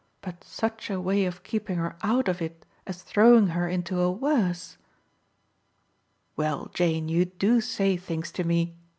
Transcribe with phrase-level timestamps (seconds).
[0.21, 4.11] But such a way of keeping her out of it as throwing her into a
[4.11, 4.77] worse!"
[6.35, 8.73] "Well, Jane, you do say things to me!"